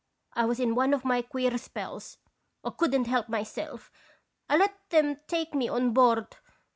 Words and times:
I 0.33 0.45
was 0.45 0.59
in 0.59 0.73
one 0.73 0.95
of 0.95 1.05
my 1.05 1.21
queer 1.21 1.55
spells. 1.59 2.17
I 2.65 2.71
could 2.71 2.95
n't 2.97 3.05
help 3.05 3.29
myself. 3.29 3.91
I 4.49 4.57
let 4.57 4.73
'em 4.89 5.17
take 5.27 5.53
me 5.53 5.69
on 5.69 5.91
board. 5.93 6.37